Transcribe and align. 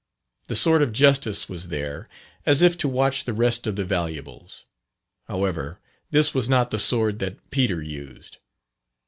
The 0.47 0.55
Sword 0.55 0.81
of 0.81 0.93
Justice 0.93 1.47
was 1.47 1.67
there, 1.67 2.07
as 2.43 2.63
if 2.63 2.75
to 2.79 2.87
watch 2.87 3.23
the 3.25 3.35
rest 3.35 3.67
of 3.67 3.75
the 3.75 3.85
valuables. 3.85 4.65
However, 5.25 5.79
this 6.09 6.33
was 6.33 6.49
not 6.49 6.71
the 6.71 6.79
sword 6.79 7.19
that 7.19 7.51
Peter 7.51 7.83
used. 7.83 8.37